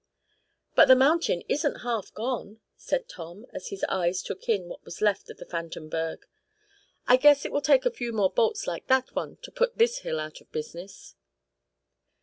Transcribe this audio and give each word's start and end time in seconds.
"But 0.73 0.87
the 0.87 0.95
mountain 0.95 1.43
isn't 1.47 1.81
half 1.83 2.11
gone," 2.15 2.59
said 2.75 3.07
Tom, 3.07 3.45
as 3.53 3.67
his 3.67 3.85
eyes 3.87 4.23
took 4.23 4.49
in 4.49 4.67
what 4.67 4.83
was 4.83 4.99
left 4.99 5.29
of 5.29 5.37
the 5.37 5.45
phantom 5.45 5.89
berg. 5.89 6.25
"I 7.05 7.17
guess 7.17 7.45
it 7.45 7.51
will 7.51 7.61
take 7.61 7.85
a 7.85 7.91
few 7.91 8.11
more 8.11 8.31
bolts 8.33 8.65
like 8.65 8.87
that 8.87 9.13
one, 9.15 9.35
to 9.43 9.51
put 9.51 9.77
this 9.77 9.99
hill 9.99 10.19
out 10.19 10.41
of 10.41 10.51
business." 10.51 11.13